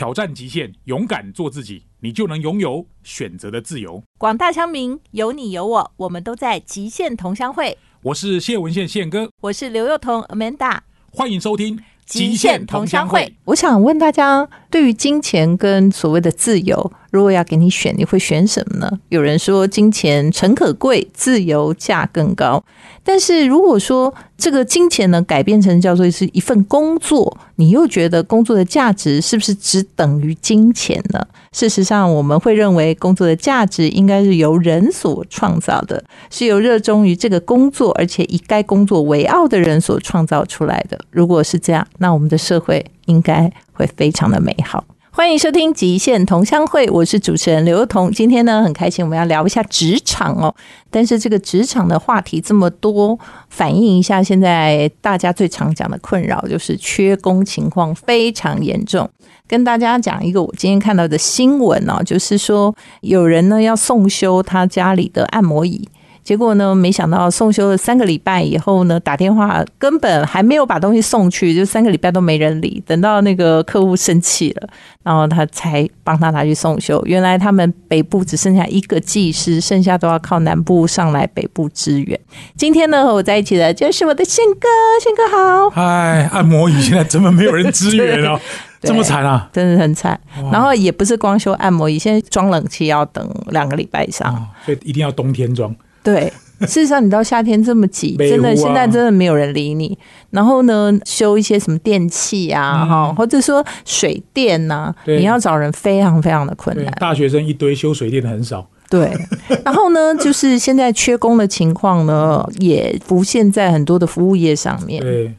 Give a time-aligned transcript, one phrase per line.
[0.00, 4.02] 挑战极限，勇敢做自己，你就能拥有选择的自由。
[4.16, 7.76] 广大乡民，有你有我，我们都在极限同乡会。
[8.04, 10.78] 我是谢文宪宪哥，我是刘幼彤 Amanda，
[11.12, 11.76] 欢迎收听
[12.06, 13.20] 《极限同乡会》。
[13.44, 18.90] 我想问大家，对于金钱跟所谓的自由，如果要给你选，你会选什么呢？
[19.08, 22.62] 有人说，金钱诚可贵，自由价更高。
[23.02, 31.26] 但是如果说这个金钱呢，改变成叫做是一份工作，你又觉得工作的价值是不是只等于金钱呢？
[31.52, 40.98] 事实上，我们会认为工作的价值应该是由人所创造的，是由热衷于这个工作而且以该工作为傲的人所创造出来的。
[41.10, 44.84] 如果是这样，那我们的社会应该会非常的美好。
[45.12, 48.12] 欢迎收听《极限同乡会》，我是主持人刘彤。
[48.12, 50.54] 今天呢，很开心我们要聊一下职场哦。
[50.88, 59.10] 但是这个职场的话题这么多，反映一下现在大家最常讲的困扰，就是缺工情况非常严重。
[59.48, 65.88] 跟大家讲一个我今天看到的新闻哦，就是说有人呢要送修他家里的按摩椅。
[66.22, 66.74] 结果呢？
[66.74, 72.82] 没想到送修了三个礼拜以后呢，打电话根本还没有把东西送去，就三个礼拜都没人理。
[72.86, 74.68] 等到那个客户生气了，
[75.02, 77.02] 然后他才帮他拿去送修。
[77.04, 82.18] 原来他们北部只剩下一个技师，剩下都要靠南部上来北部支援。
[82.56, 84.68] 今天呢，和我在一起的就是我的宪哥，
[85.02, 85.70] 宪哥好。
[85.70, 88.38] 嗨，按摩椅现在怎么没有人支援啊？
[88.82, 89.48] 这么惨啊？
[89.52, 90.18] 真的很惨。
[90.52, 95.74] 然后也不是光修按摩椅，现在装冷气要等两个礼拜以上，所以一定要冬天装。
[96.02, 99.96] 对， 事实上，你到夏天这么挤，真的现在真的没有人理你。
[100.30, 106.92] 然后呢，修一些什么电器啊，哈，或者说水电呐，你要找人非常非常的困难。
[107.00, 108.66] 大学生一堆，修水电的很少。
[108.88, 109.12] 对，
[109.64, 115.02] 然后呢，就是现在缺工的情况呢，也浮现在很多的服务业上面。
[115.02, 115.32] 对，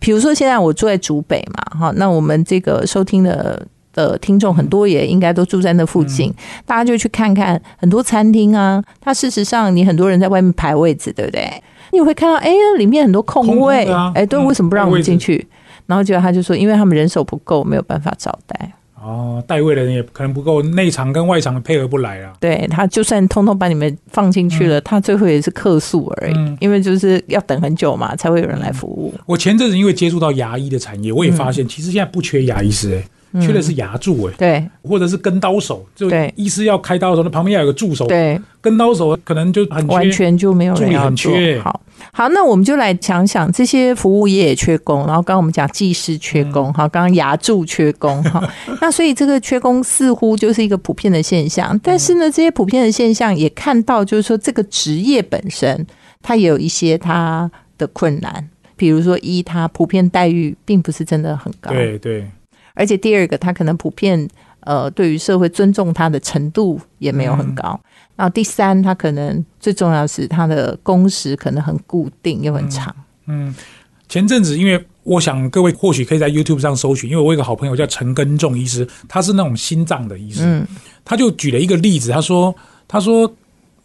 [0.00, 3.66] 比如说现在我住在竹北嘛，哈，那我们这个收听的。
[3.94, 6.30] 的听众很多，也应该都住在那附近，
[6.66, 8.82] 大家就去看看很多餐厅啊。
[9.00, 11.50] 它事实上，你很多人在外面排位置，对不对？
[11.92, 15.46] 你会看到，哎，里面很多空位，哎，对，为什么不让我们进去？
[15.86, 18.72] 然后结果他就说，因为他们人手不够，没有办法招待。
[19.00, 22.32] 哦，带位的人也可能不够，内场跟外场的配合不来啊。
[22.40, 29.12] 对他，就算通通把你们放进去了，他最后也是客诉而已，因为就是要等很久嘛，才会有人来服务。
[29.26, 33.04] 我前阵子因为接触到牙医的产业，我也发现，其实现在不缺牙医师，哎。
[33.40, 41.60] 缺的是牙助哎，对，或者是跟刀手，就医师要开刀的时候，那旁边要有个助手，对，跟刀手可能就很完全就没有人很缺。
[41.60, 41.80] 好，
[42.12, 48.48] 好，那我们就来想想这些服务业也缺工，然后刚刚我们讲技师缺工，好，刚刚牙助缺工，哈，
[48.80, 51.76] 那所以这个缺工似乎就是一个普遍的现象。
[51.82, 55.84] 但是呢，这些普遍的现象也看到，就是说这个职业本身
[56.22, 62.24] 它也有一些它的困难，比如说一，它普遍待遇并不是真的很高，对对。
[62.74, 64.28] 而且第二个，他可能普遍
[64.60, 67.78] 呃，对于社会尊重他的程度也没有很高。
[68.16, 72.94] 然后第三，他可能最重要是他的工时可能很固定又很长。
[73.26, 73.54] 嗯，
[74.08, 80.66] 前阵子因为我想各位或许可以在 YouTube 上搜寻，因为我有个好朋友叫陈根仲医师，他是那种心脏的医师，
[81.04, 82.54] 他就举了一个例子，他说
[82.88, 83.30] 他说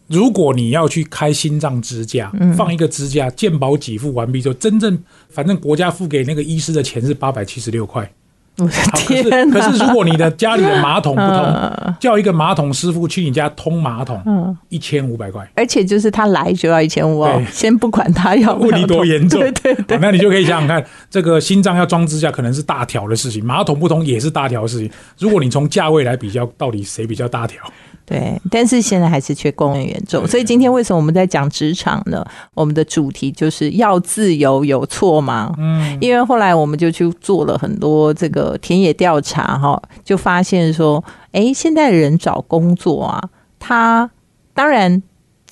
[0.06, 8.10] 如果你要去开心脏支架，放一个支架，健保给付完毕之后，真正反正国家付给那个医师的钱是八百七十六块。
[8.56, 24.90] 可是，可是，如果你的家里的马桶不通，叫一个马桶师傅去你家通马桶，一千五百块，而且就是他来就要一千五哦，先不管他要问题多严重，对对对，那你就可以想想看，这个心脏要装支架可能是大条的事情，马桶不通也是大条的事情。
[25.18, 27.62] 如果你从价位来比较，到底谁比较大条？
[28.10, 32.26] 对，但是现在还是缺工人员重，所以今天为什么我们在讲职场呢？
[32.54, 35.54] 我们的主题就是要自由，有错吗？
[35.58, 43.28] 嗯，因为后来我们就去做了很多这个田野调查，哈，就发现说，哎，现在人找工作啊，
[43.60, 44.10] 他
[44.52, 45.00] 当然。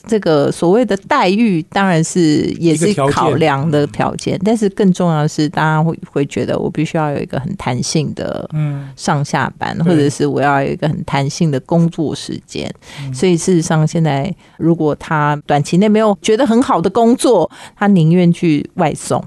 [0.06, 8.88] 这个所谓的待遇当然是也是考量的条件，但是更重要的是，大家会会觉得我必须要有一个很弹性的嗯。
[8.96, 12.70] 上下班，或者是我要有一个很弹性的工作时间。
[13.12, 19.22] 所以事实上，现在如果他短期内没有觉得很好的工作，他宁愿去外送。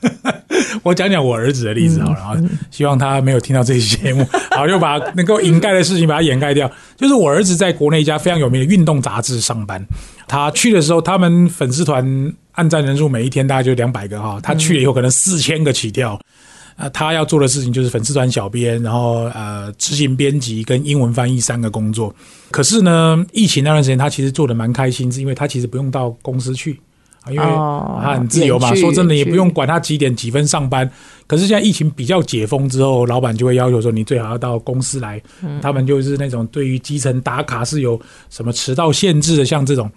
[0.82, 2.40] 我讲讲我儿子的例子好了，
[2.70, 6.70] 希望他没有听到这期节目， 好就把能够掩盖的事情把它掩盖掉。
[6.96, 9.84] 就是我儿子在国内一家非常有名的运动杂志上班，
[10.26, 16.18] 他去的时候，他们粉丝团按赞人数每一天大概就两百个哈，他去了以后可能四千个起跳。
[16.76, 22.14] 啊，他要做的事情就是粉丝团小编，然后呃执行编辑跟英文翻译三个工作。
[22.52, 26.80] 可是呢，疫情那段时间他其实做的蛮开心，是因为他其实不用到公司去。
[27.30, 28.74] 因为他很自由嘛。
[28.74, 30.90] 说真的，也不用管他几点几分上班。
[31.26, 35.20] 可是现在疫情比较解封之后，老板就会要求说，你最好要到公司来。
[35.60, 39.90] 他们就是那种对于基层打卡是有什么迟到限制的，像这种。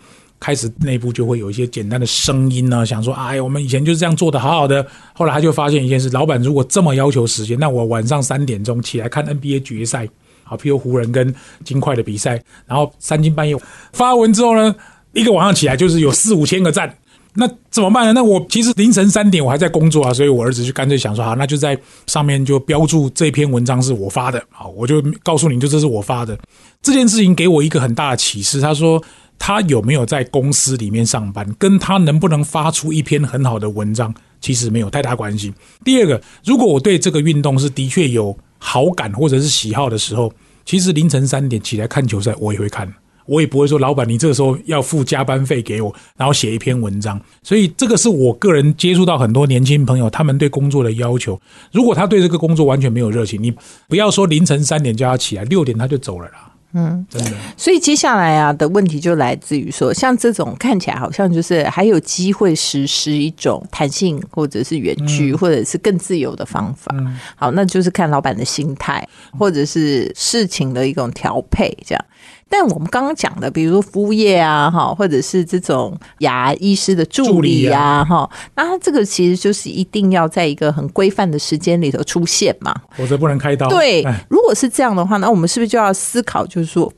[0.43, 4.83] 开始内部就会有一些简单的声音呢，想说，哎，我们以前就是这样做的，好好的。
[5.13, 10.09] 后来他就发现一件事，老板如果这么要求时间，那我晚上三点钟起来看 NBA 决赛，
[10.43, 11.31] 好，譬如湖人跟
[11.63, 13.55] 金块的比赛，然后三更半夜
[13.93, 14.75] 发文之后呢，
[15.13, 16.91] 一个晚上起来就是有四五千个赞，
[17.33, 18.13] 那怎么办呢？
[18.13, 26.37] 那我其实凌晨三点我还在工作啊，所以我儿子就干脆想说，好，那就在上面就标注这篇文章是我发的，好，我就告诉你就这是我发的。
[26.81, 29.01] 这件事情给我一个很大的启示，他说。
[29.43, 35.51] 他有没有在公司里面上班，跟他能不能发出一篇很好的文章，其实没有太大关系。
[35.83, 40.31] 第二个，如果我对这个运动是的确有好感或者是喜好的时候，
[40.63, 42.93] 其实凌晨三点起来看球赛，我也会看，
[43.25, 47.19] 我也不会说老板你这个时候要付加班费给我，然后写一篇文章。
[47.43, 51.39] 所以这个是我个人接触到很多年轻朋友他们对工作的要求。
[51.71, 53.53] 如果他对这个工作完全没有热情，你
[53.87, 56.47] 不要说凌晨三点就要起来，六点他就走了啦。
[56.73, 57.31] 嗯，真的。
[57.57, 66.95] 所以接下来啊的问题就来自于说，像这种看起来好像就是还有机会实施一种弹性或者是远距或者是更自由的方法。
[67.35, 69.05] 好，那就是看老板的心态
[69.37, 72.05] 或者是事情的一种调配这样。
[72.51, 83.69] 但我们刚刚讲的，比如说服务业啊，哈，或者是这种牙医师的助理啊，哈，那他这个其实就是一定要在一个很规范的时间里头出现嘛，否则不能开刀。
[83.69, 86.91] 对，如果是这样的话，那我们是不是就要思考，就是说？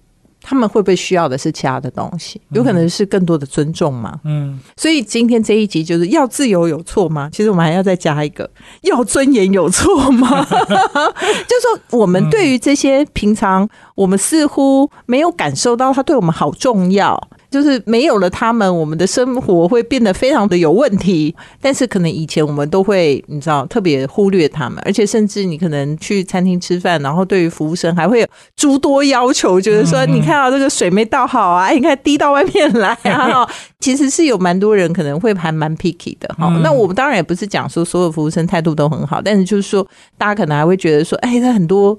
[0.46, 2.42] 他们会不会需要的是其他的东西？
[2.52, 4.20] 有可能是更多的尊重嘛？
[4.26, 7.30] 嗯，所以今天这一集就是要自由有错吗？
[7.32, 8.50] 其实我们还要再加一个，
[8.82, 10.44] 要尊严有错吗？
[11.48, 17.30] 就说我们对于这些平常我们似乎没有感受到他对我们好重要。
[17.50, 21.36] 就是没有了他们，我们的生活会变得非常的有问题。
[21.62, 33.48] 但是可能以前我们都会，你知道，特别忽略他们，而且甚至你可能去餐厅吃饭，然后对于服务生还会有诸多要求，就是说，你看到这个水没倒好啊，你看滴到外面来啊。
[33.80, 36.50] 其实是有蛮多人可能会还蛮 picky 的哈。
[36.64, 39.86] 那我们当然也不是讲说所有服务生态度都很好，但是就是说，
[40.18, 41.96] 大家可能还会觉得说，哎，他很多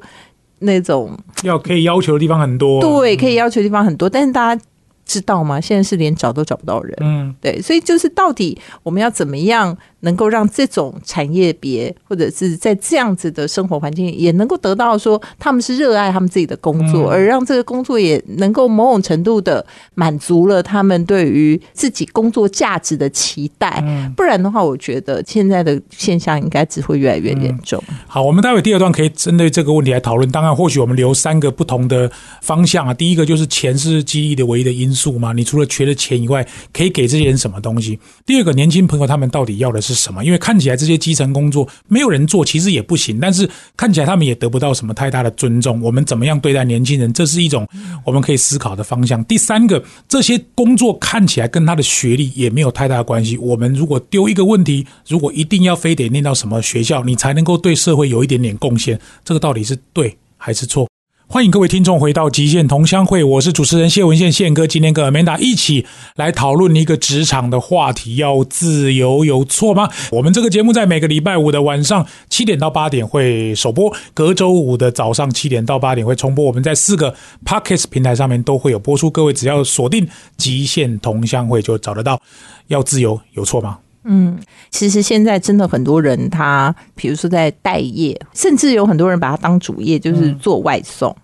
[0.61, 4.63] 那种要可以要求的地方很多，对，可以要求的地方很多，但是大家。
[5.07, 5.61] 知道吗？
[5.61, 6.97] 现在是连找都找不到人。
[7.03, 9.77] 嗯，对，所以就是到底我们要怎么样？
[10.05, 19.65] 能够让这种产业别或者是在这样子的生活环境，也能够得到说他们是热爱他们自己的工作，而让这个工作也能够某种程度的
[19.95, 23.83] 满足了他们对于自己工作价值的期待。
[24.15, 27.83] 不然的话，我觉得现在的现象应该只会越来越严重。
[28.07, 30.31] 好，我们待会第二段可以针对这个问题来讨论。
[30.31, 32.11] 当然，或许我们留三个不同的
[32.43, 32.93] 方向啊。
[32.93, 35.33] 第一个就是钱是激励的唯一的因素嘛？
[35.33, 37.99] 你除了缺了钱以外，可以给这些人什么东西？
[38.27, 39.94] 第二个，年轻朋友他们到底要的是？
[39.95, 40.25] 什么？
[40.25, 43.19] 因为看起来这些基层工作没有人做，其实也不行。
[43.21, 45.81] 但是看起来他们也得不到什么太大的尊重。
[45.81, 47.13] 我们怎么样对待年轻人？
[47.13, 47.67] 这是一种
[48.05, 49.25] 我们可以思考的方向。
[49.25, 53.37] 第三个，这些工作看起来跟他的学历也没有太大的关系。
[53.39, 60.89] 我们如果丢一个问题，如果一定要非得念到什么学校，你才能够对社会有一点点贡献，这个到底是对还是错？
[61.27, 65.87] 欢迎各位听众回到极限同乡会，我是主持人谢文宪宪哥，今天跟 Amanda 一起
[66.17, 69.89] 来讨论一个职场的话题，要自由有错吗？
[70.13, 76.45] 我们这个节目在每个礼拜五的晚上七点到八点会首播，隔周五的早上七点到八点会重播。
[76.45, 80.07] 我们在四个 Podcast 平台上面都会有播出，各位只要锁定
[80.37, 82.21] 极限同乡会就找得到。
[82.69, 83.79] 要自由有错吗？
[84.05, 84.39] 嗯，
[84.71, 91.15] 其实现在真的很多人，他比如说在待业，甚至有很多人把它当主业，就是做外送。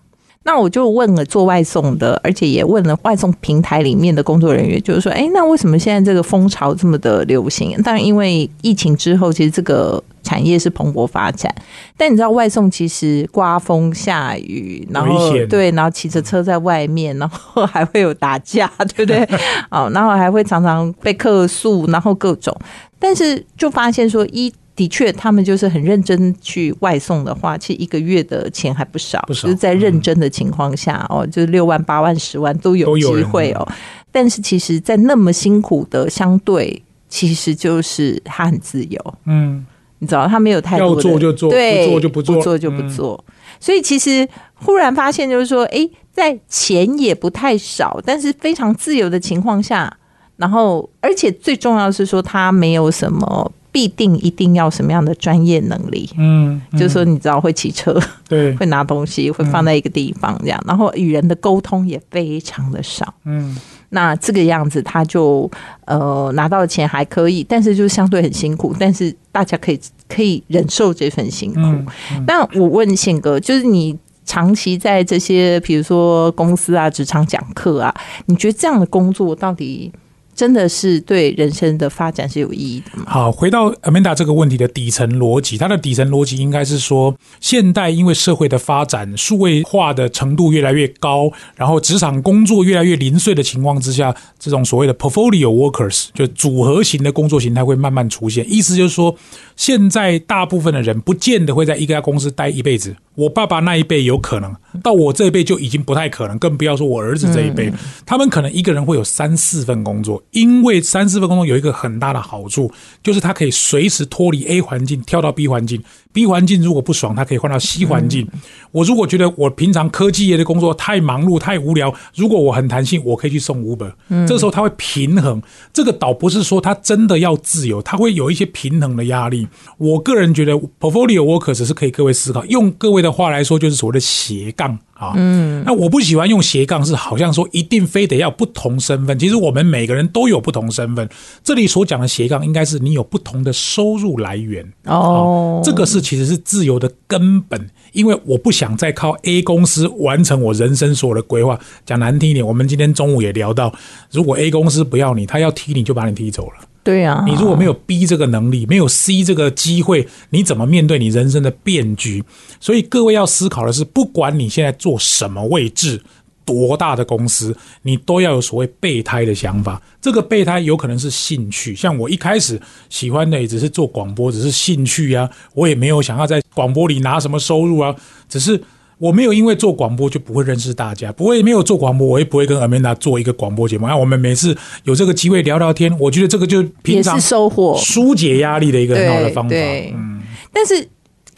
[0.43, 7.79] 那我就问了做外送的，而且也问了外送平台里面的工作人员，就是说，哎，那为什么现在这个风潮这么的流行？
[7.83, 11.53] 当然，因为疫情之后，其实这个产业是蓬勃发展。
[11.95, 19.23] 但你知道，外送其实刮风下雨，然后对，然后骑着车在外面，然后还会有打架，对不对？
[19.69, 22.55] 哦， 然后还会常常被客诉，然后各种。
[22.97, 24.51] 但是就发现说一。
[24.81, 33.67] 的确，他们就是很认真去外送的话，其实一个月的钱还不少，就是在认真的情况下哦，就是六万、八万、十万都有机会哦。
[34.11, 39.63] 但是，其实，在那么辛苦的相对，其实就是他很自由，嗯，
[39.99, 43.23] 你知道，他没有太多要做就做，对，不做就不做，不做就不做。
[43.59, 49.95] 所以，其实忽然发现，就是说，哎，在钱也不太少，但是非常自由的情况下，
[50.37, 53.51] 然后，而且最重要的是说，他没有什么。
[53.71, 56.09] 必定一定要什么样的专业能力？
[56.17, 63.13] 嗯，就是说你知道会骑车，对， 会拿东西，会放在一个地方这样，然后与人的沟通也非常的少。
[63.25, 63.55] 嗯，
[63.89, 65.49] 那这个样子他就
[65.85, 71.61] 呃拿到的钱还可以，但是就相对很辛苦，但是大家可以可以忍受这份辛苦。
[71.61, 71.85] 嗯
[72.27, 77.93] 那我问宪哥，就是你长期在这些比如说公司啊、职场讲课啊，
[78.27, 79.91] 你觉得这样的工作到底
[80.35, 82.91] 真的是对人生的发展是有意义的？
[83.05, 98.45] 好，回到 Amanda 这个问题的底层逻辑，它的底层逻辑应该是说，现代因为社会的发展，数位化的程度越来越高，然后职场工作越来越零碎的情况之下，这种所谓的 portfolio workers 就组合型的工作形态会慢慢出现。
[98.51, 99.15] 意思就是说，
[99.55, 102.95] 现在大部分的人不见得会在一家公司待一辈子。
[103.15, 107.71] 我爸爸那一辈有可能，到我这一辈就已经不太可能，更不要说我儿子这一辈。
[108.05, 112.71] 他们可能一个人会有三四份工作，因为三四份工作有一个很大的好处，
[113.03, 118.27] 就是他可以随时脱离 A 环境跳到 B 环境，B 环境如果不爽，他可以换到 C 环境。
[118.71, 123.91] 我如果觉得我平常科技业的工作太忙碌、太无聊，如果我很弹性，我可以去送 Uber。
[124.25, 125.41] 这个时候他会平衡。
[125.73, 129.47] 这个倒不是说他真的要自由，他会有一些平衡的压力。
[129.77, 135.13] 我个人觉得 portfolio workers 是可以各位思考，用各位的话来说，就是所谓的斜杠啊。
[135.15, 139.17] 嗯，那我不喜欢用斜杠，是好像说一定非得要不同身份。
[139.17, 141.07] 其实我们每个人都有不同身份。
[141.43, 144.71] 这里所讲的斜杠，应该是你有不同的收入来源。
[144.85, 151.59] 哦，这个是其实是自由的根本，因为我不想再靠 A 公司完成我人生所有的规划。
[151.85, 153.73] 讲难听一点，我们今天中午也聊到，
[154.11, 156.67] 如果 A 公司不要你，他要踢你就把你踢走了。
[156.83, 162.23] 对啊，你如果没有 B 这个能力，没有 C 这个机会，你怎么面对你人生的变局？
[162.59, 166.01] 所以各位要思考的是，不管你现在做什么位置。
[166.43, 169.79] 多大的公司，你都要有所谓备胎的想法。
[170.01, 172.59] 这个备胎有可能是兴趣，像我一开始
[172.89, 177.95] 喜欢的也只是做广播，只是兴趣啊，我也没有想要在广播里拿什么收入啊，
[178.27, 178.61] 只是
[179.01, 183.87] 我没有因为做广播就不会认识大家，不会没有做广播，我也不会跟 Amanda 做一个广播节目。
[183.87, 189.55] 那我们每次有这个机会聊聊天，我觉得这个就平常收获、疏解压力的一个很好的方法。
[189.55, 190.21] 嗯，
[190.53, 190.87] 但是。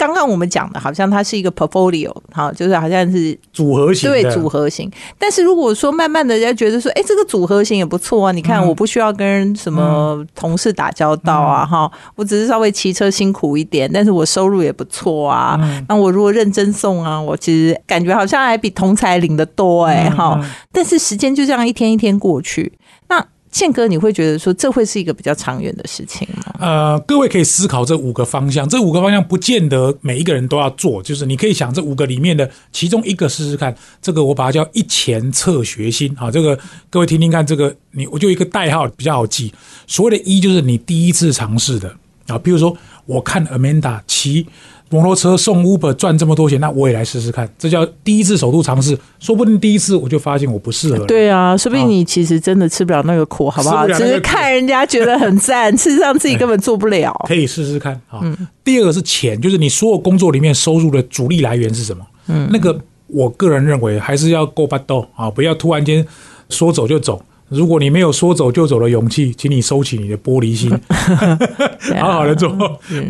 [0.05, 4.91] 刚刚我们讲的，好像它是一个 portfolio，好，就是好像是组合型，对，组合型。
[5.17, 15.57] 但是如果说慢慢的，人家觉得说，哎，这个组合型也不错啊，你看，我不需要跟什么同事打交道啊，哈，我只是稍微骑车辛苦一点，但是我收入也不错啊。
[15.88, 20.39] 那我如果认真送啊，我其实感觉好像还比同才领的多，哎，哈。
[20.72, 22.82] 但是时间就这样一天一天过去，那。
[23.53, 26.55] 宪哥，你会觉得说这会是一个比较长远的事情吗？
[26.60, 33.74] 呃，各位可以思考这五个方向，这五个方向不见得每一个人都要做，就是你可以想这五个里面的其中一个试试看。
[34.01, 36.57] 这个我把它叫一前测学心啊，这个
[36.89, 39.53] 各位听听看，这个你我就一个代号比较好记。
[39.86, 41.95] 所谓的一就是你第一次尝试的
[42.25, 44.48] 啊，比如说我看 Amanda 骑。
[44.93, 47.50] 摩托车送 Uber 赚这么多钱，那我也来试试看。
[47.57, 51.03] 这叫第一次首度尝试，说不定第一次我就发现我不适合。
[51.07, 53.88] 对啊，说不定你其实真的吃不了那个苦，好不好？
[53.88, 57.12] 只是看人家觉得很赞， 事实上自己根本做不了。
[57.27, 58.21] 可以试试看啊。
[58.63, 62.05] 第二个是钱，就是你所有工作里面收入的主力来源是什么？
[62.27, 66.05] 嗯，那个我个人认为还是要够巴豆啊，不要突然间
[66.50, 67.19] 说走就走。
[67.50, 70.71] 如果你没有说走就走的勇气，请你收起你的玻璃心，
[72.00, 72.50] 好好的做，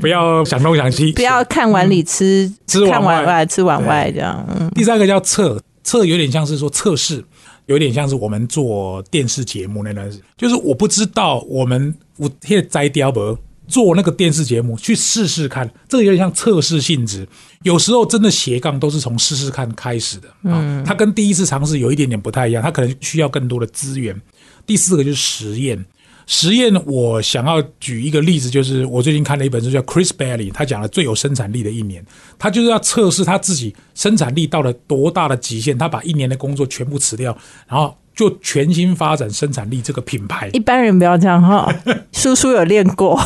[0.02, 4.46] 不要想东想西，不要看碗里吃，吃碗外，吃碗外这样。
[4.76, 7.24] 第三个叫测测，有点像是说测试，
[7.68, 13.38] 有点像是我们做电视节目那段时间，就是我不知道我们我现在摘掉不。
[13.68, 17.28] 做那个电视节目去试试看，这个有点像测试性质。
[17.64, 24.20] 有时候真的斜杠都是从试试看开始的啊，它跟第一次尝试有一点点不太一样，它可能需要更多的资源。
[24.66, 25.86] 第四个就是实验，
[26.28, 32.06] 实验我想要举一个例子，就是我最近看了一本书叫 Chris Bailey，他讲了最有生产力的一年，
[32.38, 37.98] 他就是要测试他自己生产力到了多大的极限，他把一年的工作全部辞掉，然后。
[38.16, 41.74] 就全新发展生产力这个品牌，一般人不要这样哈。
[42.14, 43.20] 叔叔有练过，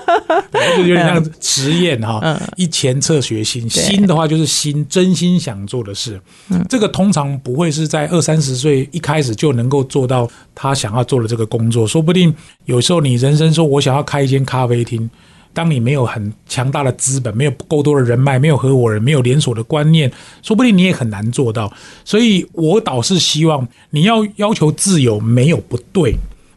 [0.76, 2.40] 就有点像实验哈。
[2.56, 6.20] 一前测学新，新的话就是新，真心想做的事。
[6.68, 11.86] 这个通常不会是在二三十岁一开始就能够做到他想要做的这个工作。
[11.86, 12.34] 说不定
[12.64, 15.08] 有时候你人生说，我想要开一间咖啡厅。
[15.54, 20.10] 当你没有很强大的资本，没有够多的人脉，没有合伙人，没有连锁的观念，
[20.42, 21.72] 说不定你也很难做到。
[22.04, 26.14] 所以我倒是希望你要要求自由，没有不对，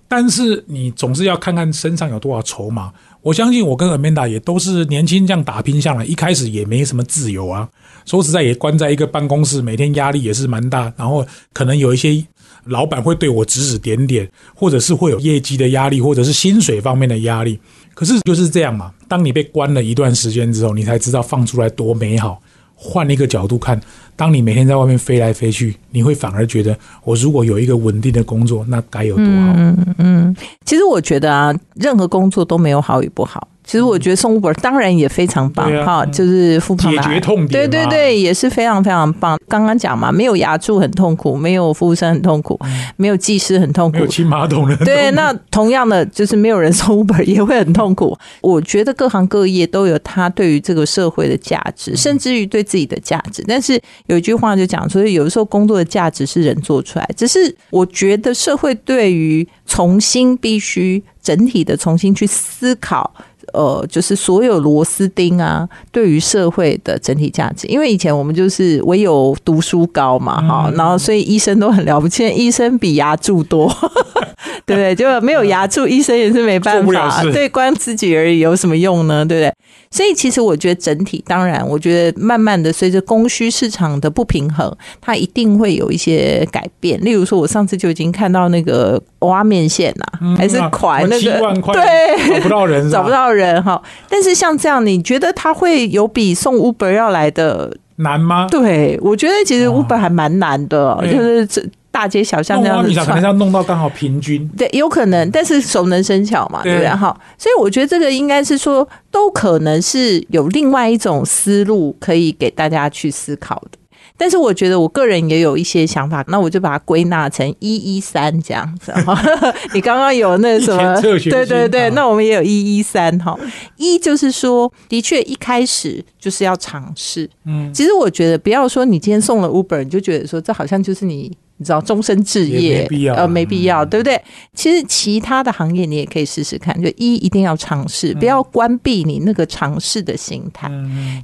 [0.08, 2.92] 但是你总是要看看身上有多少筹码。
[3.22, 7.68] 我相信我跟 Amanda 也都是年轻这样打拼下来，一开始也没什么自由啊。
[8.06, 12.24] 说实在，也关在一个办公室，每天压力也是蛮大，然后可能有一些。
[12.66, 17.60] 老板会对我指指点点，或者是会有业绩的压力，或者是薪水方面的压力。
[17.96, 22.40] 可是就是这样嘛，当你被关了一段时间之后，你才知道放出来多美好。
[22.78, 23.80] 换一个角度看，
[24.18, 29.54] 当你每天在外面飞来飞去，你会反而觉得，我如果有一个稳定的工作，那该有多好。
[29.56, 30.36] 嗯嗯，
[30.66, 33.48] 其实我觉得啊，任何工作都没有好与不好。
[33.66, 39.38] 其实我觉得送 Uber 当然也非常棒哈，就是富胖解决痛点，对对对，也是非常非常棒。
[39.50, 42.60] 刚刚讲嘛，没有牙柱很痛苦，没有服务生很痛苦，
[42.96, 44.76] 没有技师很痛苦，没有清马桶的。
[44.78, 48.18] 对，那同样的就是没有人送 Uber 也会很痛苦。
[48.42, 53.44] 我觉得各行各业都有它对于这个社会的价值，甚至于对自己的价值。
[53.48, 63.14] 但是有一句话就讲说，有的时候工作的价值是人做出来，只是我觉得社会对于重新必须整体的重新去思考。
[63.56, 73.68] 呃，就是所有螺丝钉啊，对于社会的整体价值，因为以前我们就是唯有读书高嘛，哈，然后所以医生都很了不起， 医生比牙柱多，
[74.66, 74.94] 对不对？
[74.96, 79.26] 就没有牙柱，医生也是没办法，对，光自己而已有什么用呢？
[79.26, 79.54] 对不对？
[79.92, 87.02] 所以其实我觉得整体，当然，我觉得慢慢的随着供需市场的不平衡，它一定会有一些改变。
[87.04, 91.40] 例如说，我上次就已经看到那个挖面线呐，还是款那个
[91.74, 93.82] 对，找不到人，找不到人哈。
[94.10, 98.48] 但是像这样，你觉得他会有比送 Uber 要来的难吗？
[98.50, 101.64] 对，我觉得其实 Uber 还蛮难的，就是这。
[101.96, 106.90] 大街小巷那样子可能要弄到刚好平均，对，有可能，但是熟能生巧嘛，对不对？
[106.90, 113.78] 哈，所以我觉得这个应该是说，都可能是有另外一种思路可以给大家去思考的。
[114.18, 118.94] 但是我觉得我个人也有一些想法，那我就把它归纳成一一三这样子。
[119.74, 121.02] 你刚刚有那什么？
[121.02, 123.38] 对对对，那我们也有一一三哈。
[123.78, 127.30] 一就是说，的确一开始就是要尝试。
[127.46, 131.32] 嗯，其实我觉得不要说你今天送了 Uber，你就觉得说这好像就是你。
[131.58, 132.86] 你知道终身置业，
[133.16, 134.22] 呃，没必要，对不对？
[134.54, 140.70] 其实其他的行业你也可以试试看，就一一定要尝试，不要关闭你那个尝试的心态。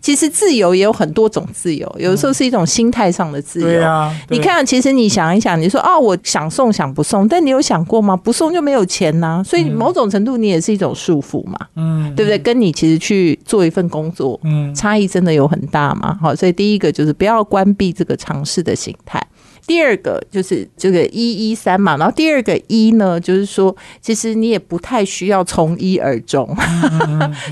[0.01, 3.67] 其实自由也有很多种自由，有的时候是一种心态上的自由。
[3.67, 8.15] 对啊，你看，其实你想一想，你说哦，我想送想不送，但你有想过吗？
[8.15, 12.37] 不送就没有钱呐，所以某种程度你也是一种束缚嘛，嗯，对不对？
[12.39, 16.17] 跟你其实去做一份工作，嗯，差异真的有很大嘛。
[16.21, 19.21] 好，所以第一个就是不要关闭这个尝试的心态。
[19.67, 26.47] 第二个就是这个一一三嘛，然后第二个一呢，就是说，其实你也不太需要从一而终，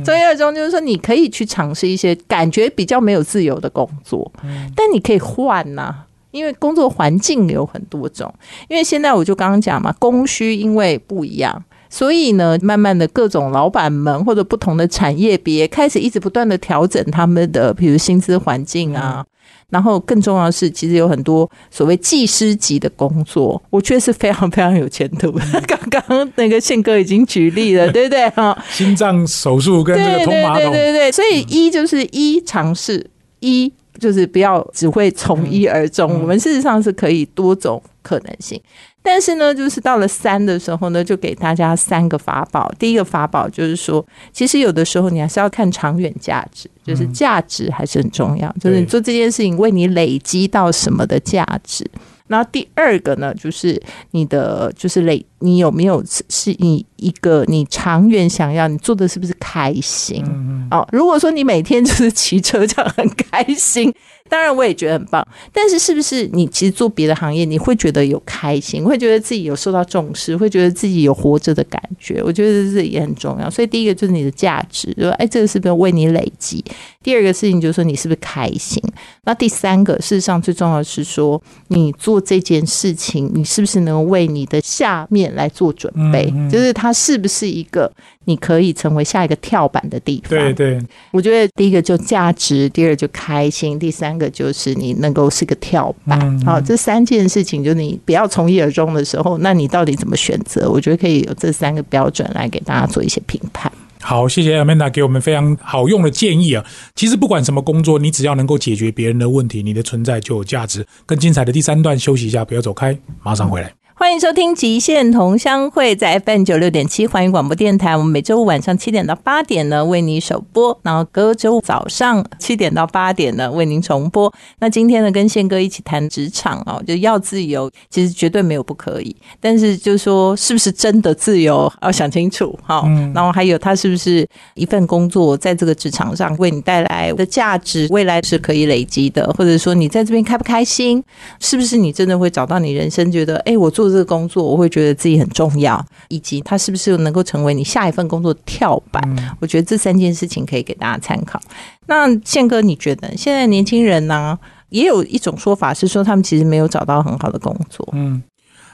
[0.03, 4.31] 从一而终就是说，你可以去尝试一些感觉比较没有自由的工作，
[4.75, 5.93] 但你可以换呐，
[6.31, 8.33] 因为工作环境有很多种。
[8.67, 19.25] 因为现在我就刚刚讲嘛，供需因为不一样，所以呢，慢慢的各种老板们或者不同的产业别开始一直不断的调整他们的，比如薪资环境啊。
[19.69, 25.31] 然后更重要的是，其实有很多所谓技师级的工作，我觉得是非常非常有前途。
[25.67, 28.29] 刚刚那个宪哥已经举例了， 对不对？
[28.31, 31.11] 哈，心脏手术跟这个通马桶，对对对。
[31.11, 33.09] 所以一就是一尝试，
[33.41, 36.21] 一就是不要只会从一而终。
[36.21, 38.59] 我们事实上是可以多种可能性。
[39.01, 42.69] 但是呢，就是到了三的时候呢，就给大家三个法宝。
[42.77, 48.53] 第一个法宝就是说，其实有的时候你还是要看长远价值，就是价值还是很重要。
[48.59, 51.89] 就是你做这件事情为你累积到什么的价值。
[52.29, 60.23] 然后第二个呢，就是你的就是累，你有没有是你一个你长远想要你做的是不是开心？
[60.71, 63.93] 哦，如果说你每天就是骑车这样很开心。
[64.29, 65.27] 当然，我也觉得很棒。
[65.51, 72.21] 但是，是不是你其实做别的行业，你会觉得有开心，会觉得自己有受到重视，会觉得自己有活着的感觉？
[72.23, 73.49] 我觉得这也很重要。
[73.49, 76.63] 所以，第一个就是你的价值，说哎，这个是不是为你累积？
[77.01, 78.79] 第二个事情就是说，你是不是开心？
[79.23, 86.31] 那第三个，事实上最重要的是说，你做这件事情，你是不是能为你的下面来做准备？
[86.51, 87.91] 就是它是不是一个
[88.25, 90.31] 你可以成为下一个跳板的地方？
[90.31, 90.79] 对对，
[91.11, 94.18] 我觉得第一个就价值，第二就开心，第三。
[94.19, 100.69] 个就是你能够是个跳板，好，这三件事情就你不要从一而终的时候，那你到底怎么选择？
[100.69, 103.71] 我觉得可以有这三个标准来给大家做一些评判。
[104.01, 106.63] 好，谢谢 Amanda 给我们非常好用的建议啊。
[106.95, 110.85] 其实不管什么工作，你只要能够解决别人的问题，你的存在就有价值。
[111.05, 113.78] 更精彩的第三段，休息一下，不要走开，马上回来。
[113.99, 117.97] 欢迎收听《极限同乡会》在 FM 九六点七环宇广播电台。
[117.97, 124.33] 我们每周五晚上七点到八点呢为你首播，然后隔周五早上七点到八点呢为您重播。
[124.59, 132.81] 那今天呢跟宪哥一起谈职场哦，就要自由，其实绝对没有不可以，但是就是说是不是真的自由要想清楚哈。
[133.13, 141.03] 然后还有他是不是一份工作在这个职场上为你带来的价值，未来是可以累积的，或者说你在这边开不开心，
[141.41, 143.88] 是不是你真的会找到你人生觉得哎我做。
[143.89, 149.01] 做这个工作，我会觉得自己很重要，以及他是不是能够成为你下一份工作的跳板。
[149.39, 151.41] 我觉得这三件事情可以给大家参考。
[151.87, 154.37] 那宪哥，你觉得现在年轻人呢，
[154.69, 157.87] 也有一种说法是说，他们其实没有找到很好的工作。
[157.93, 158.21] 嗯。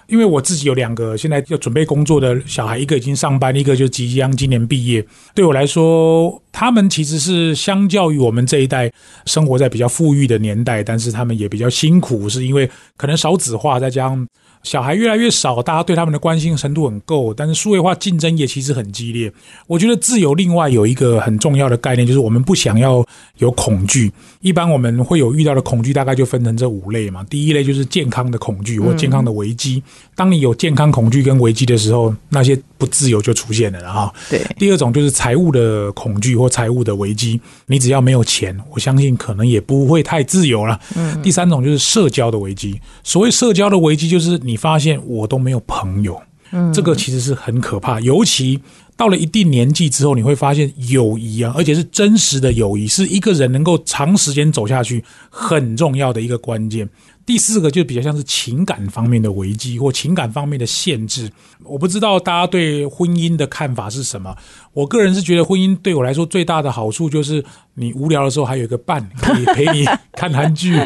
[0.08, 5.04] 因为我自己有两个现在要准备工作的小孩，一个已经上班，一个就即将今年毕业。
[5.34, 8.92] 对我来说，他们其实是相较于我们这一代
[9.26, 14.28] 生活在比较富裕的年代，但是他们也比较辛苦，是因为可能少子化，再加上。
[14.66, 19.32] 小孩越来越少，大家对他们的关心程度很够，但是数位化竞争也其实很激烈。
[19.68, 23.06] 我觉得自由另外有一个很重要的概念，就是我们不想要
[23.38, 24.12] 有恐惧。
[24.42, 27.24] 一般我们会有遇到的恐惧，大概就分成这五类嘛。
[27.30, 29.82] 第一类就是健康的恐惧或健康的危机。
[30.16, 34.12] 当你有健康恐惧跟危机的时候，那些不自由就出现了啊。
[34.32, 34.42] 对。
[34.58, 40.80] 第二种就是财务的恐惧或财务的危机，你只要没有钱，我相信可能也不会太自由了。
[40.96, 41.22] 嗯。
[41.22, 42.80] 第三种就是社交的危机。
[43.04, 44.55] 所谓社交的危机，就是你。
[44.56, 48.00] 发现我都没有朋友，嗯，这个其实是很可怕。
[48.00, 48.60] 尤其
[48.98, 56.88] 到了一定年纪之后，你会发现友谊啊，而且是真实的友谊，是一个人能够长时间走下去很重要的一个关键。
[57.26, 61.32] 第四个就比较像是情感方面的危机或情感方面的限制。
[61.64, 64.36] 我不知道大家对婚姻的看法是什么。
[64.74, 70.78] 我个人是觉得婚姻对我来说最大的好处就是你无聊的时候还有一个伴可以陪你 看韩剧，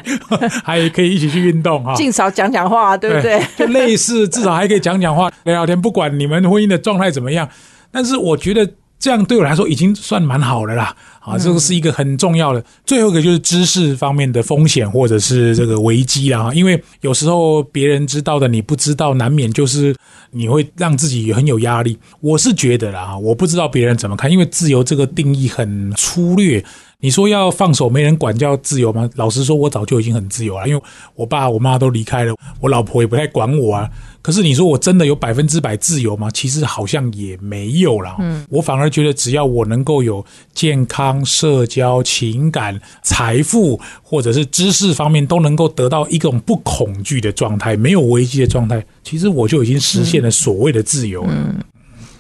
[0.63, 3.41] 还可以一起去运动哈，尽少讲讲话， 对不对？
[3.57, 7.49] 就类似，至少还可以讲讲话、聊聊天，不管你们婚姻的状态怎么样。
[7.91, 8.75] 但是我觉得。
[9.01, 12.63] 这样对我来说已经算蛮好的啦，啊，这个是一个很重要的。
[12.85, 19.95] 最后一个就是知识方面的风险或者是这个危机啦，因为有时候别人知道的你不知道，难免就是
[20.31, 21.97] 你会让自己很有压力。
[22.21, 26.63] 我是觉得啦，我不知道别人怎么看，因为自由这个定义很粗略。
[27.01, 29.09] 你说要放手没人管叫自由吗？
[29.15, 30.83] 老实说，我早就已经很自由了，因为
[31.15, 33.89] 我爸我妈都离开了，我老婆也不太管我啊。
[34.21, 36.29] 可是你说我真的有百分之百自由吗？
[36.29, 38.17] 其实好像也没有了。
[38.19, 51.55] 嗯，我反而觉得只要我能够有健康、社交、情感、财富或者是知识方面都能够得到一种不恐惧的状态，没有危机的状态，其实我就已经实现了所谓的自由了。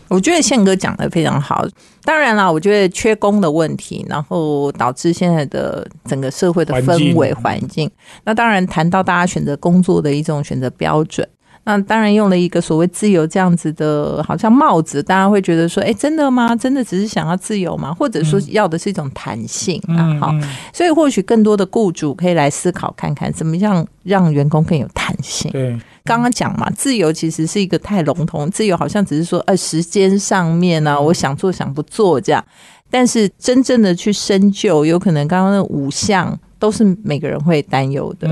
[0.09, 1.65] 我觉得宪哥讲的非常好。
[2.03, 7.89] 当然啦，我觉得缺工的问题，然后导致现在的整个社会的氛围环境。
[8.23, 11.27] 那当然谈到大家选择工作的一种选择标准。
[11.65, 16.55] 那当然用了一个所谓自由这样子的，好像帽子，大家会觉得说，哎，真的吗？
[16.55, 17.93] 真的只是想要自由吗？
[17.93, 20.17] 或者说要的是一种弹性啊？
[20.19, 20.33] 好，
[20.73, 25.51] 所以或许更多的雇主可以来思考看看，怎么样让员工更有弹性。
[25.51, 25.77] 对，
[26.09, 32.43] 刚刚讲嘛，自由其实是一个太笼统，自由好像只是说，呃，时间上面呢，我想做想不做这样，
[32.89, 36.39] 但是真正的去深究，有可能刚刚那五项。
[36.59, 38.29] 都是每个人会担忧的。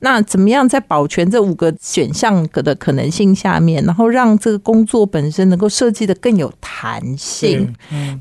[0.00, 7.74] 那怎么样在保全这五个选项的可能性下面，然后让这个工作本身能够设计的更有弹性？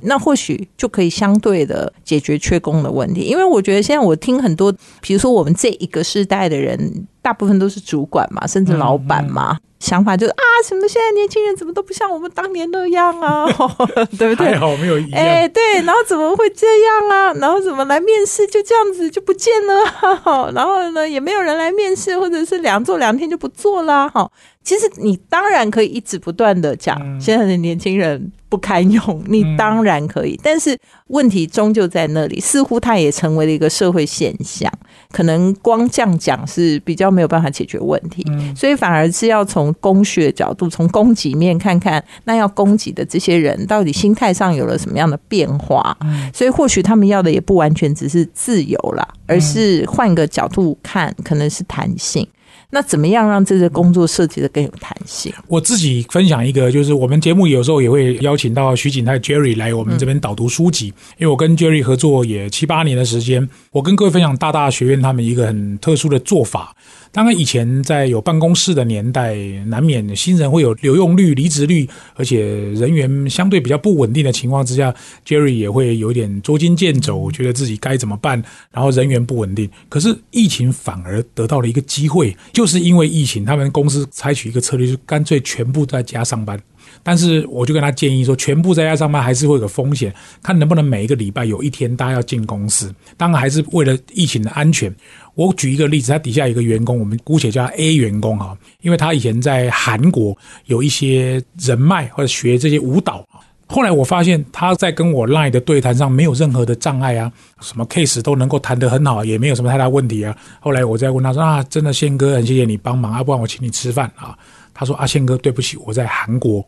[0.04, 3.19] 那或许就可以相对的解决缺工的问题。
[3.24, 9.58] 因为我觉得现在我听很多，比如说我们这一个世代的人，大部分都是主管嘛，甚至老板嘛。
[9.79, 13.45] 想法就是啊，什么现在年轻人怎么都不像我们当年那样啊，
[14.19, 14.51] 对不对？
[14.51, 15.21] 还好没有一样。
[15.23, 17.34] 哎，对，然后怎么会这样啊？
[17.36, 20.51] 然后怎么来面试就这样子就不见了？
[20.53, 24.10] 然后呢，也没有人来面试，或者是两做两天就不做啦。
[24.10, 24.29] 哈，
[24.69, 30.77] 其实你当然可以一直不断的讲现在的年轻人不堪用，你当然可以，但是
[31.08, 34.71] 问题终究在那里，似乎它也成为了一个社会现象。
[35.12, 38.23] 可能光这样讲是比较没有办法解决问题，
[38.55, 45.97] 所以反而是要从供需的角度，从供给面看看，那要供给的这些人到底心态上有了什么样的变化？
[46.32, 52.27] 所以或许他们要的也不完全只是自由啦，而是换个角度看，可能是弹性。
[52.71, 55.34] 那怎么样让这个工作设计的更有弹性？
[55.47, 66.75] 我自己分享一个，就是我们节目有时候也会邀请到徐景泰 Jerry 来我们这边导读书籍，因为我跟 Jerry 合作也七八年的时间，我跟各位分享大大学院他们一个很特殊的做法。
[67.12, 72.41] 当然，以前在有办公室的年代，难免新人会有留用率、离职率，而且
[72.74, 74.93] 人员相对比较不稳定的情况之下
[75.26, 78.41] ，Jerry 也会有点捉襟见肘，觉得自己该怎么办，
[78.72, 79.69] 然后人员不稳定。
[79.89, 86.60] 可是疫情反而得到了一个机会，就是因为疫情，他们公司采取一个策略，就干脆全部在家上班。
[87.04, 92.93] 但是我就跟他建议说，全部在家上班还是会有风险，看能不能每一个礼拜有一天大家要进公司。
[93.17, 94.93] 当然还是为了疫情的安全。
[95.36, 103.25] 我举一个例子，他底下一个员工，我们姑且叫 A 员工哈，因为他以前在韩国有一些人脉或者学这些舞蹈
[103.67, 110.36] 后来我发现他在跟我 Line 的对谈上没有任何的障碍啊，什么 case 都能够谈得很好，也没有什么太大问题啊。
[110.60, 114.38] 后来我再问他说啊，真的宪哥很谢谢你帮忙啊，不然我请你吃饭啊。
[114.73, 116.65] 他说：“阿宪哥，对不起，我在韩国。”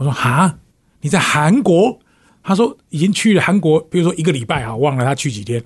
[0.00, 0.58] 我说：“哈，
[1.02, 1.98] 你在韩国？”
[2.42, 5.62] 他说：“已经去了韩国，比如说一个礼拜啊，忘了他去几天。”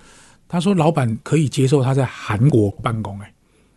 [0.48, 3.32] 他说：“老板可以接受他在韩国办公，哎，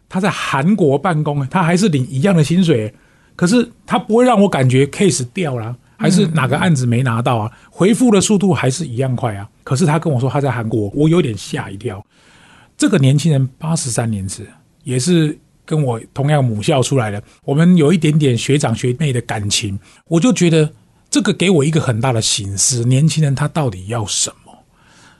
[0.09, 2.91] 他在韩国办公，哎，他还是领一样的薪水，
[3.35, 7.51] 可是他不会让我感觉 case 掉了，还是哪个案子没拿到啊？
[7.69, 9.47] 回复的速度还是一样快啊。
[9.63, 12.03] 可是他跟我说他在韩国，我有点吓一跳。
[12.75, 14.47] 这个年轻人八十三年次，
[14.83, 19.77] 也是跟我同样母校出来的，我们有一点点学长学妹的感情，
[20.07, 20.71] 我就觉得
[21.09, 24.53] 这个给我一个很大的醒思：年轻人他到底要什么？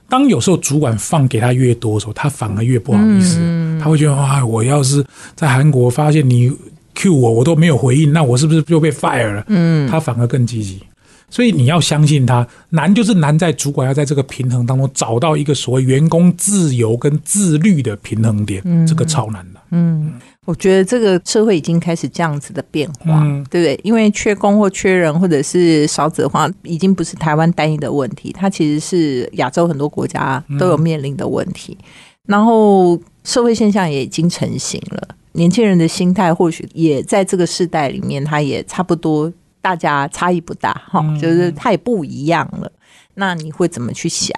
[0.08, 3.38] 当有时候主管放给他越多的时候，他反而越不好意思。
[3.78, 5.04] 他会觉得啊，我要是
[5.36, 6.50] 在韩国发现你
[6.94, 9.44] Q 我，我都没有回应，那我是不是就被 fire 了？
[9.48, 10.82] 嗯，他反而更积极。
[11.30, 19.60] 所以你要相信他，难就是难在主管要在这个平衡当中找到一个所谓员工自由跟自律的平衡点，这个超难的。
[19.72, 20.14] 嗯，
[20.48, 23.78] 我觉得这个社会已经开始这样子的变化，对不对？
[23.84, 31.76] 因为缺工或缺人，或者是少子化，已经不是台湾单一的问题，它其实是亚洲很多国家都有面临的问题。
[32.24, 39.30] 然后社会现象也已经成型了，年轻人的心态或许也在这个世代里面，他也差不多，
[39.60, 42.72] 大家差异不大哈，就是他也不一样了。
[43.16, 44.34] 那你会怎么去想？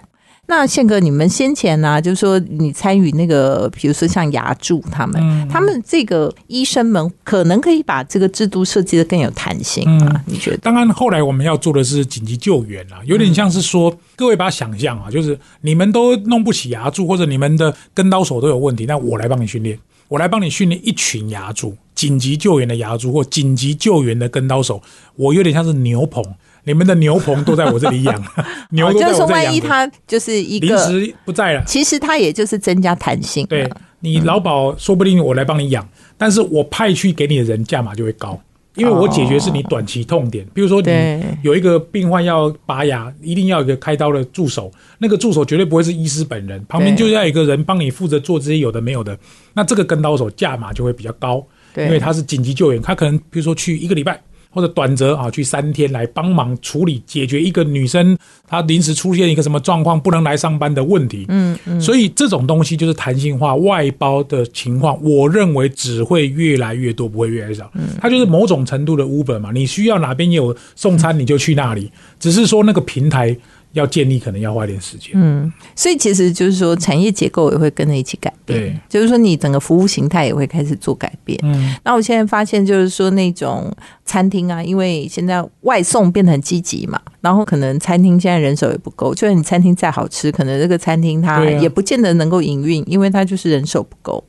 [0.50, 10.24] 那宪哥，你们先前呢，就是说你参与那个，比如说像牙柱他们，他们这个医生们可能可以把这个制度设计的更有弹性啊？
[10.26, 10.56] 你觉得？
[10.56, 24.82] 当然，后来我们要做的是紧急救援啊，有点像是说，各位把它想象啊，就是你们都弄不起牙柱，或者你们的跟刀手都有问题，那我来帮你训练，我来帮你训练一群牙柱，紧急救援的牙柱或紧急救援的跟刀手，
[25.14, 26.24] 我有点像是牛棚。
[26.70, 28.24] 你们的牛棚都在我这里养，
[28.70, 33.44] 牛就是说，万一他就是一个临时不在了，其实他也就是增加弹性。
[33.48, 38.40] 对你劳保，说不定我来帮你养，但是我派去给你的人价码就会高，
[38.76, 49.18] 因为我解决是你短期痛点，比如说你有一个病患要拔牙，一定要有一个开刀的助手，那个助手绝对不会是医师本人，旁边就要一个人帮你负责做这些有的没有的，
[49.54, 51.44] 那这个跟刀手价码就会比较高，
[51.76, 54.22] 因为他是紧急救援，他可能比如说去一个礼拜。
[54.50, 58.16] 或者短则啊，去三天来帮忙处理解决一个女生
[58.48, 61.24] 她临时出现一个什么状况不能来上班的问题。
[61.28, 67.70] 嗯嗯，所以这种东西就是弹性化外包的情况，我认为只会越来越多，不会越来越少。
[67.74, 73.36] 嗯，它就是某种程度的 Uber 嘛，你需要哪边有送餐你就去那里，只是说那个平台。
[73.72, 81.38] 要建立可能要花点时间，嗯，所以其实就是说产业结构也会跟着一起改变，对，就是说你整个服务形态也会开始做改变。
[81.44, 83.72] 嗯，那我现在发现就是说那种
[84.04, 94.22] 餐厅啊，因为现在外送变得很积极嘛，然后可能餐厅现在人手也不够，就算你餐厅再好吃，可能这个餐厅它也不见得能够营运，因为它就是人手不够。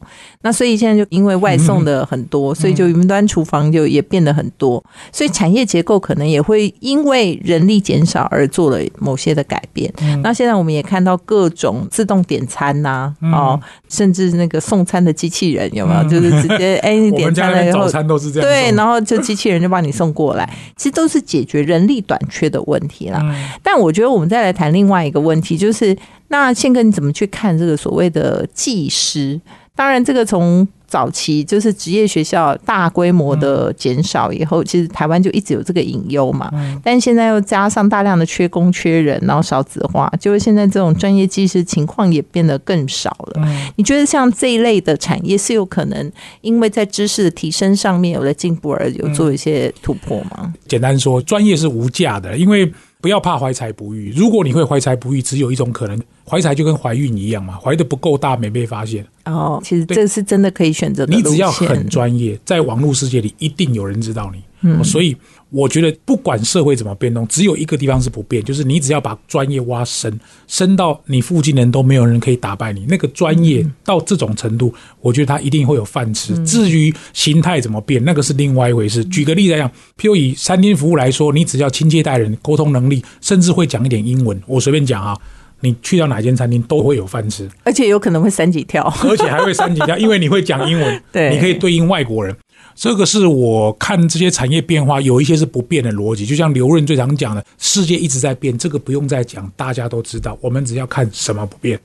[0.44, 9.32] 那所以现在就因为外送的很多，所以就云端厨房就也变得很多，所以产业结构可能也会因为人力减少而做了某些。
[9.32, 9.90] 的改变，
[10.22, 16.04] 那现在我们也看到各种自动点餐呐，哦，甚至那个送餐的机器人有没有？
[16.10, 23.22] 就是直接 哎，你点餐了以后，早都是这样，对，然后就机器人就帮你送过来，其实都是解决人力短缺的问题啦。
[23.64, 25.96] 但我觉得我们再来谈另外一个问题，就是
[26.30, 29.40] 那宪哥你怎么去看这个所谓的技师？
[29.76, 36.52] 当然，这个从早期就是职业学校大规模的减少以后，其实台湾就一直有这个隐忧嘛。
[36.84, 43.48] 但现在又加上大量的缺工缺人，然后少子化，就是现在这种专业技师情况也变得更少了。
[43.78, 50.54] 你觉得像这一类的产业是有可能因为在知识的提升上面有了进步而有做一些突破吗？
[50.68, 52.70] 简单说，专业是无价的，因为。
[53.02, 56.00] 不要怕怀才不遇，如果你会怀才不遇，只有一种可能，
[56.32, 59.06] 怀才就跟怀孕一样嘛，怀的不够大没被发现。
[59.26, 61.06] 哦，其实这是真的可以选择。
[61.08, 64.42] 你只要很专业，在网络世界里一定有人知道你。
[64.62, 65.16] 嗯，所以
[65.50, 70.18] 我觉得不管社会怎么变动，只有一个地方是不变，就是你只要把专业挖深，
[70.48, 72.86] 深到你附近人都没有人可以打败你。
[72.88, 76.38] 那个专业到这种程度，我觉得他一定会有饭吃。
[76.46, 79.04] 至于形态怎么变，那个是另外一回事。
[79.06, 85.18] 举个例子来讲，譬如以餐厅服务来说，你只要亲切待人、沟通能力，甚至会讲一点英文，我随便讲啊，
[85.62, 92.36] 你去到哪间餐厅都会有饭吃，而且有可能会三级跳，而且还会三级跳， 因为你会讲英文，对，你可以对应外国人。
[92.74, 100.38] 这个是我看这些产业变化，有一些是不变的逻辑，就像刘润最常讲的，世界一直在变，这个不用再讲，大家都知道。
[100.42, 101.80] 我们只要看什么不变，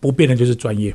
[0.00, 0.94] 不变的就是专业，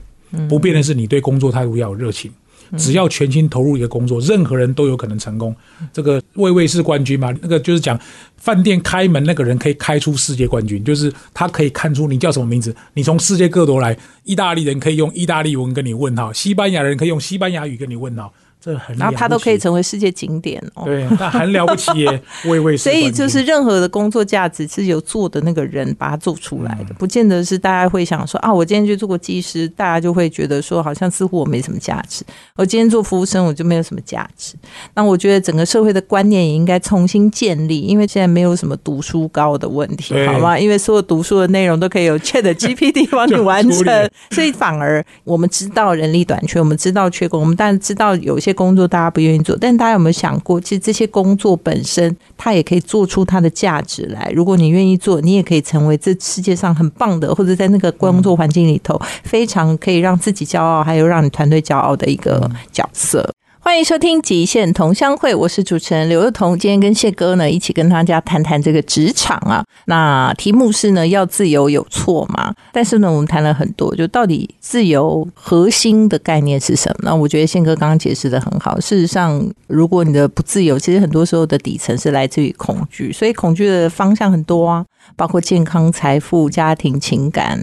[0.49, 2.31] 不变的是你对工作态度要有热情。
[2.77, 5.55] 只要全心投入一个工作，任何人都有可能成功。
[5.91, 7.33] 这个魏卫是冠军嘛？
[7.41, 7.99] 那个就是讲
[8.37, 18.33] 饭店开门那个人可以开出世界冠军，就是他可以看出你叫什么名字，你从世界各国来，意大利人可以用意大利文跟你问好，西班牙人可以用西班牙语跟你问好。
[18.65, 20.85] 这很然后他都可以成为世界景点哦。
[20.85, 22.21] 对，那很了不起耶，
[22.75, 32.23] 所以就是任何的工作价值是由做的那个人把它做出来嗯的，不见得是大家会想说啊，我今天去做过技师，大家就会觉得说好像似乎我没什么价值；
[32.55, 34.55] 我今天做服务生，我就没有什么价值。
[34.95, 40.57] 那我觉得整个社会的观念也应该重新建立，因为现在没有什么读书高的问题，好吗？
[40.57, 54.31] 因为所有读书的内容都可以有 Chat GPT 帮你完成，所以反而我们知道人力短缺，我们知道缺工，我们当然知道有些工作大家不愿意做，但大家有没有想过，其实这些工作本身它也可以做出它的价值来。
[54.33, 63.29] 如果你愿意做，你也可以成为这世界上很棒的，或者在那个工作环境里头非常可以让自己骄傲，还有让你团队骄傲的一个角色。
[63.65, 66.57] 欢迎收听《极限同乡会》，我是主持人刘幼彤。
[66.57, 69.65] 今天跟谢哥呢一起跟大家谈谈这个职场啊。
[69.85, 72.53] 那题目是呢，要自由有错吗？
[72.71, 77.09] 但是呢，我们谈了很多，就到底自由核心的概念是什么？
[77.09, 78.79] 那我觉得宪哥刚刚解释的很好。
[78.79, 87.59] 事实上，如果你的不自由，其实很多时候的底层是来自于恐惧，所以恐惧的方向很多啊，包括健康、财富、家庭、情感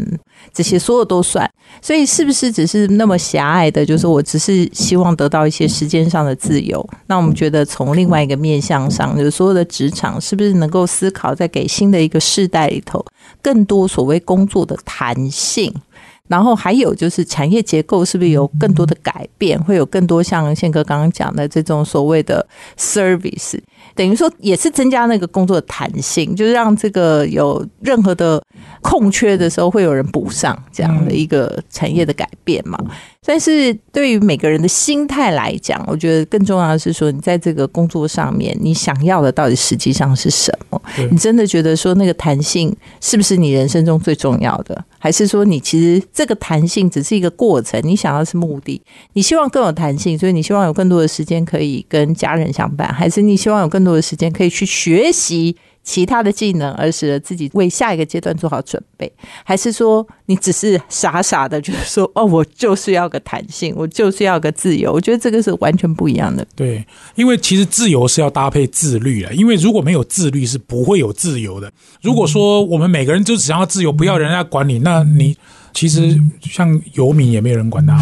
[0.52, 1.48] 这些，所有都算。
[1.80, 3.84] 所以是不是只是那么狭隘的？
[3.84, 6.86] 就是我只是希望得到一些时间上的自由。
[7.06, 13.04] 那我们觉得从另外一个面向上，就是所有的职场是不是能够思考，在给新的一个世代里头，
[13.40, 15.72] 更多所谓工作的弹性。
[16.28, 22.46] 然后还有就是产业结构是不是有更多的改变，会有更多像宪哥刚刚讲的这种所谓的
[22.78, 23.58] service，
[23.94, 28.42] 等于说也是增加那个工作的弹性，就是让这个有任何的
[28.80, 32.78] 空缺的时候会有人补上这样的一个产业的改变嘛。
[33.24, 40.82] 但是对于每个人的心态来讲，我觉得更重要的是说，你在这个工作上面，你想要的到底实际上是什么？
[41.08, 44.84] 你真的觉得说那个弹性是不是你人生中最重要的？
[44.98, 47.80] 还是说你其实这个弹性只是一个过程？
[47.84, 48.82] 你想要是目的？
[49.12, 55.56] 你希望更有弹性，所以你希望有更多的时间可以跟家人相伴，还是你希望有更多的时间可以去学习？
[55.84, 59.10] 其他的技能，而使得自己为下一个阶段做好准备，
[59.44, 64.92] 还是说你只是傻傻的就是说， 哦，我就是要个弹性，我就是要个自由？
[64.92, 66.46] 我觉得这个是完全不一样的。
[66.54, 71.72] 对，因为其实自由是要搭配自律的，因为如果没有自律，是不会有自由的。
[72.00, 75.36] 如果说我们每个人就只想要自由，不要人家管你，那你
[75.74, 77.94] 其实像游民也没有人管他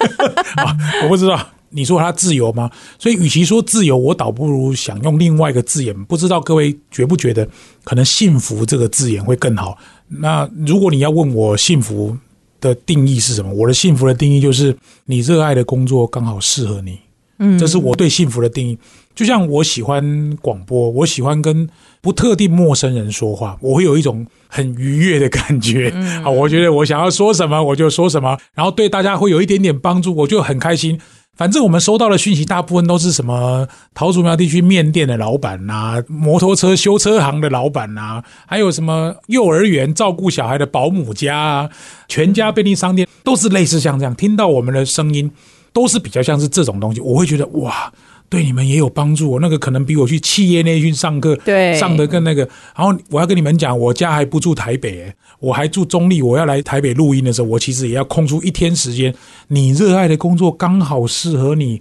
[0.56, 1.38] 啊，我不知道。
[1.70, 2.70] 你说他自由吗？
[2.98, 6.04] 所以，与其说自由，我倒不如想用另外一个字眼。
[6.04, 7.48] 不知道各位觉不觉得，
[7.84, 9.76] 可能“幸福”这个字眼会更好？
[10.08, 12.16] 那如果你要问我幸福
[12.60, 16.98] 的定义是什么，我的幸福的定义就是你热爱的工作刚好适合你。
[17.40, 18.76] 嗯，这是我对幸福的定义。
[19.14, 21.68] 就像我喜欢广播，我喜欢跟
[22.00, 25.88] 不特定陌生人说话，我会有一种很愉悦的感觉。
[26.24, 31.00] 啊，我觉得我想要说什么我就说什么，然后对大家会有一点点帮助，我就很开心。
[31.38, 41.70] 反正我们收到的讯息大部分都是什么桃竹苗地区面店的老板呐、摩托车修车行的老板呐、还有什么幼儿园照顾小孩的保姆家啊，
[42.08, 44.12] 全家便利商店，都是类似像这样。
[44.16, 45.30] 听到我们的声音，
[45.72, 47.92] 都是比较像是这种东西，我会觉得哇。
[48.28, 52.42] 对你们也有帮助、哦，那个可能比我去企业内训上课对上的更那个。
[52.76, 56.20] 然后我要跟你们讲，我家还不住台北，诶我还住中立。
[56.20, 59.14] 我要来台北录音的时候，我其实也要空出一天时间。
[59.48, 61.80] 你热爱的工作刚好适合你，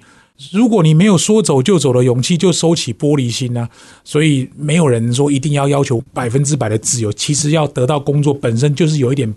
[0.52, 3.68] 如果你没有说走就走的勇气，就收起玻璃心啊。
[4.06, 9.34] 所以没有人说一定要要求百分之百的自由，其实要得到工作本身就是有一点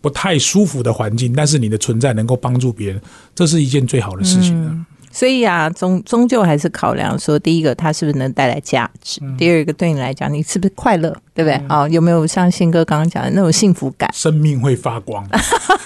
[0.00, 3.00] 不太舒服的环境，但是你的存在能够帮助别人，
[3.34, 4.76] 这是一件最好的事情了。
[5.14, 11.54] 所以啊，终终究还是考量说，第一个它是不是能带来价值，第二个对你来讲，你是不是快乐，对不对？
[11.68, 14.10] 啊、有没有像信哥刚刚讲的那种幸福感？
[14.12, 15.24] 生命会发光，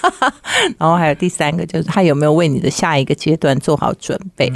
[0.79, 4.51] 然后还有第三个就是他有没有为你的下一个阶段做好准备。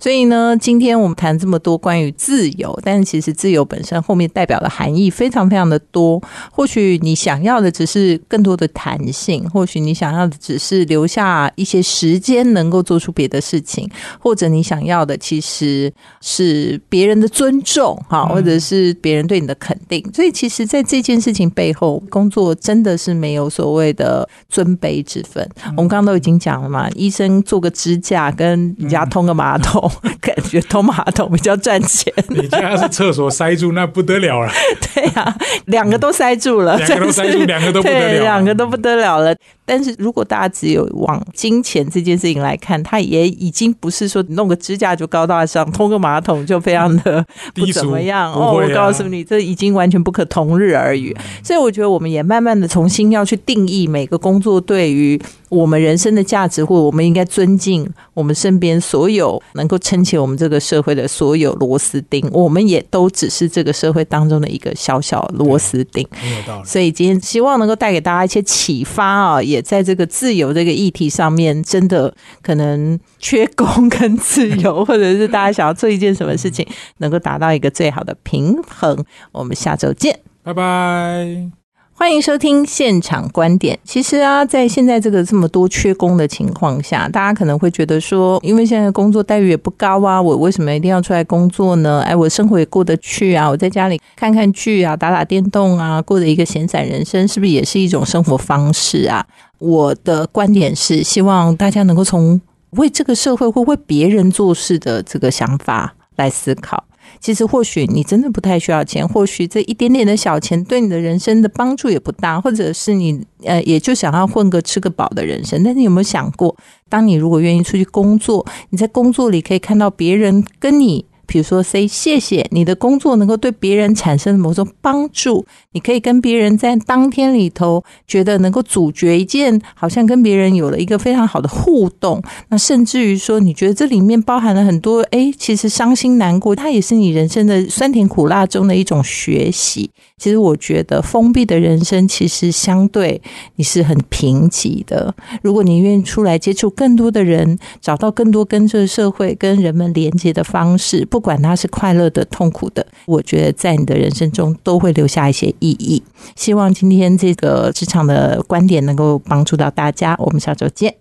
[0.00, 6.20] 所以呢，今天我们谈这么多关于自由，但是其实自由本身后面代表的含义非常非常的多。
[6.50, 20.04] 或许你想要的只是更多的弹性，或许你想要的只是留下一些时间能够做出别的事情，或者你想要的其实是别人的尊重哈，或者是别人对你的肯定。
[20.14, 25.46] 所以其实，在这件事情背后，工作真的是没有所谓的尊卑之分。
[25.76, 29.90] 我们刚刚都已经讲了嘛，医生做个支架跟人家通个马桶，
[30.20, 32.12] 感觉通马桶比较赚钱。
[32.28, 34.50] 你家是厕所塞住，那不得了了。
[34.94, 39.34] 对呀、两个都塞住了，两个都塞住两个都不得了 对，两个都不得了了。
[39.68, 48.54] 但是如果大家只有往金钱这件事情来看，它也已经不是说弄个支架就高大上，通个马桶就非常的 不怎么样哦。
[48.54, 51.14] 我告诉你，这已经完全不可同日而语。
[51.44, 55.20] 所以我觉得我们也慢慢的重新要去定义每个工作对于。
[55.50, 62.28] 我们人生的价值，或我们应该尊敬我们身边所有能够撑起我们这个社会的所有螺丝钉。
[62.34, 66.06] 我们也都只是这个社会当中的一个小小螺丝钉。
[66.22, 66.68] 没有道理。
[66.68, 76.66] 所以今天希望能够带给大家一些启发啊，也在这个自由这个议题上面，真的可能缺工跟自由， 或者是大家想要做一件什么事情，
[76.98, 79.04] 能够达到一个最好的平衡。
[79.32, 81.57] 我们下周见，拜拜。
[82.00, 83.76] 欢迎收听现场观点。
[83.82, 92.00] 其实啊，在现在这个这么多缺工的情况下，大家可能会觉得说，因为现在工作待遇也不高啊，我为什么一定要出来工作呢？
[92.06, 99.26] 哎，我生活也过得去啊，我在家里看看剧啊，打打电动啊，过的一个闲散人生，是不是也是一种生活方式啊？
[99.58, 102.40] 我的观点是，希望大家能够从
[102.70, 106.84] 为这个社会或为别人做事的这个想法来思考。
[107.20, 115.62] 其实或许你真的不太需要钱，或许这一点点的小钱对你的人生的帮助也不大，或者是你呃也就想要混个吃个饱的人生。
[115.62, 116.56] 但是有没有想过，
[116.88, 121.04] 当你如果愿意出去工作，你在工作里可以看到别人跟你。
[121.28, 132.22] 比如说，say 谢谢你的工作能够对别人产生某种帮助，你可以跟别人在当天里头觉得能够主角一件，好像跟别人有了一个非常好的互动。
[132.48, 139.90] 那甚至于说，你觉得这里面包含了很多，哎，其实伤心难过，它也是你人生的酸甜苦辣中的一种学习。
[140.18, 143.22] 其实我觉得，封闭的人生其实相对
[143.54, 145.14] 你是很贫瘠的。
[145.42, 151.28] 如果你愿意出来接触更多的人，找到更多跟这个社会、跟人们连接的方式，不。
[151.28, 156.02] 管他是快乐的、痛苦的，我觉得在你的人生中都会留下一些意义。
[156.36, 160.16] 希望今天这个职场的观点能够帮助到大家。
[160.18, 160.98] 我们下周见。